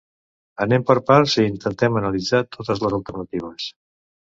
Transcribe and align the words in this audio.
Anem 0.63 0.85
per 0.91 0.95
parts 1.09 1.35
i 1.43 1.45
intentem 1.51 2.01
analitzar 2.03 2.41
totes 2.57 2.83
les 2.87 2.99
alternatives. 3.03 3.71